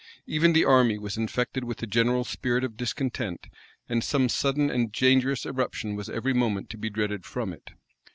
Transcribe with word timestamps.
Even 0.25 0.53
the 0.53 0.65
army 0.65 0.97
was 0.97 1.15
infected 1.15 1.63
with 1.63 1.77
the 1.77 1.85
general 1.85 2.23
spirit 2.23 2.63
of 2.63 2.75
discontent; 2.75 3.45
and 3.87 4.03
some 4.03 4.29
sudden 4.29 4.67
and 4.71 4.91
dangerous 4.91 5.45
eruption 5.45 5.95
was 5.95 6.09
every 6.09 6.33
moment 6.33 6.71
to 6.71 6.77
be 6.79 6.89
dreaded 6.89 7.23
from 7.23 7.53
it. 7.53 7.69